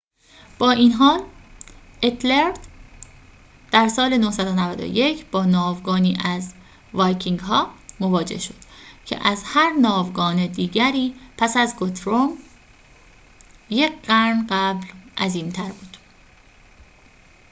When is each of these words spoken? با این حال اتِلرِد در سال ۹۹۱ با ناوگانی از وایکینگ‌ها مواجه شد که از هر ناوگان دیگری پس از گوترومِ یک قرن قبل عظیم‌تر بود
با 0.59 0.71
این 0.71 0.91
حال 0.91 1.19
اتِلرِد 2.03 2.59
در 3.71 3.87
سال 3.87 4.17
۹۹۱ 4.17 5.23
با 5.31 5.45
ناوگانی 5.45 6.17
از 6.25 6.53
وایکینگ‌ها 6.93 7.73
مواجه 7.99 8.37
شد 8.39 8.55
که 9.05 9.27
از 9.27 9.41
هر 9.45 9.73
ناوگان 9.81 10.47
دیگری 10.47 11.15
پس 11.37 11.57
از 11.57 11.75
گوترومِ 11.79 12.37
یک 13.69 14.01
قرن 14.01 14.47
قبل 14.49 14.87
عظیم‌تر 15.17 15.71
بود 15.71 15.97